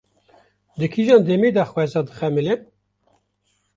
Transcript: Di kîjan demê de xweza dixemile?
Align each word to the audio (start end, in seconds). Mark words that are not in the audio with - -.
Di 0.77 0.87
kîjan 0.93 1.21
demê 1.27 1.49
de 1.55 1.63
xweza 1.69 2.01
dixemile? 2.07 2.55